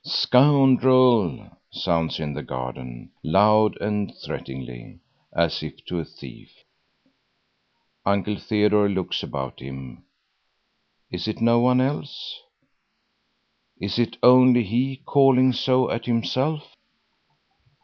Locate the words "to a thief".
5.85-6.51